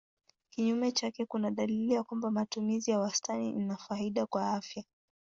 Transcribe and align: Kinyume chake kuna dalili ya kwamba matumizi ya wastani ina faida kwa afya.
Kinyume 0.49 0.91
chake 0.91 1.25
kuna 1.25 1.51
dalili 1.51 1.93
ya 1.93 2.03
kwamba 2.03 2.31
matumizi 2.31 2.91
ya 2.91 2.99
wastani 2.99 3.49
ina 3.49 3.77
faida 3.77 4.25
kwa 4.25 4.53
afya. 4.53 4.83